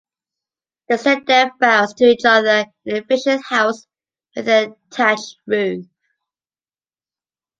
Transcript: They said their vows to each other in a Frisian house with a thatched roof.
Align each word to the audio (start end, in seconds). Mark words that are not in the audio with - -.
They 0.89 0.97
said 0.97 1.27
their 1.27 1.51
vows 1.59 1.93
to 1.93 2.05
each 2.05 2.25
other 2.25 2.65
in 2.85 2.95
a 2.95 3.03
Frisian 3.03 3.39
house 3.39 3.85
with 4.35 4.47
a 4.47 4.75
thatched 4.89 5.37
roof. 5.45 5.85